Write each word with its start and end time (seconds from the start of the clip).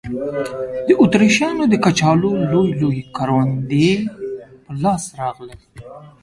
د 0.87 0.89
اتریشیانو 1.03 1.63
د 1.69 1.73
کچالو 1.85 2.29
لوی 2.51 2.69
لوی 2.81 2.99
کروندې 3.15 3.87
په 4.63 4.71
لاس 4.83 5.03
راغلل. 5.19 5.59